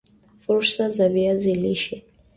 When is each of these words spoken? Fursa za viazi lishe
Fursa 0.45 0.89
za 0.89 1.09
viazi 1.09 1.53
lishe 1.53 2.03